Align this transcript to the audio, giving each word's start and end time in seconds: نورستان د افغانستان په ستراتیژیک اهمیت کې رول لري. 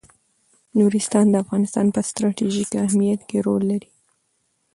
نورستان 0.79 1.25
د 1.29 1.35
افغانستان 1.43 1.85
په 1.95 2.01
ستراتیژیک 2.09 2.71
اهمیت 2.85 3.21
کې 3.29 3.37
رول 3.47 3.63
لري. 3.71 3.89